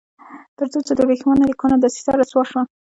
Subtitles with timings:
[0.57, 2.61] تر څو چې د ورېښمینو لیکونو دسیسه رسوا شوه.